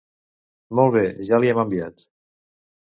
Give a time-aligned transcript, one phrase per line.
[0.79, 2.05] Molt bé, ja li hem envia't.